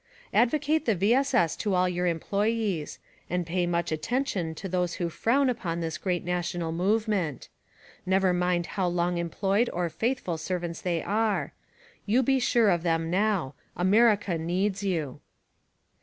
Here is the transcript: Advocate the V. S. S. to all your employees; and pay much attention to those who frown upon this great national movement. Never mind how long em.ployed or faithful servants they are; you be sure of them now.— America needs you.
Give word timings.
Advocate 0.33 0.85
the 0.85 0.95
V. 0.95 1.13
S. 1.13 1.35
S. 1.35 1.55
to 1.57 1.75
all 1.75 1.87
your 1.87 2.07
employees; 2.07 2.97
and 3.29 3.45
pay 3.45 3.67
much 3.67 3.91
attention 3.91 4.55
to 4.55 4.67
those 4.67 4.95
who 4.95 5.09
frown 5.09 5.47
upon 5.47 5.79
this 5.79 5.99
great 5.99 6.25
national 6.25 6.71
movement. 6.71 7.49
Never 8.03 8.33
mind 8.33 8.65
how 8.65 8.87
long 8.87 9.19
em.ployed 9.19 9.69
or 9.71 9.89
faithful 9.89 10.39
servants 10.39 10.81
they 10.81 11.03
are; 11.03 11.53
you 12.07 12.23
be 12.23 12.39
sure 12.39 12.71
of 12.71 12.81
them 12.81 13.11
now.— 13.11 13.53
America 13.85 14.39
needs 14.39 14.81
you. 14.81 15.19